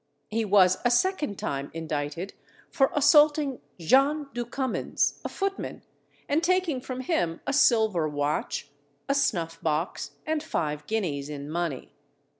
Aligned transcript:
He 0.31 0.45
was 0.45 0.79
a 0.83 0.89
second 0.89 1.37
time 1.37 1.69
indicted 1.75 2.33
for 2.71 2.89
assaulting 2.95 3.61
John 3.79 4.29
du 4.33 4.45
Cummins, 4.47 5.21
a 5.23 5.29
footman, 5.29 5.83
and 6.27 6.41
taking 6.41 6.81
from 6.81 7.01
him 7.01 7.39
a 7.45 7.53
silver 7.53 8.07
watch, 8.09 8.71
a 9.07 9.13
snuff 9.13 9.61
box, 9.61 10.13
and 10.25 10.41
five 10.41 10.87
guineas 10.87 11.29
in 11.29 11.51
money. 11.51 11.91